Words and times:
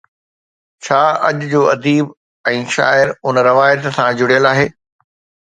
ڇا 0.83 1.01
اڄ 1.27 1.37
جو 1.51 1.61
اديب 1.73 2.05
۽ 2.53 2.57
شاعر 2.77 3.07
ان 3.27 3.35
روايت 3.51 3.81
سان 3.99 4.09
جڙيل 4.23 4.43
آهي؟ 4.55 4.67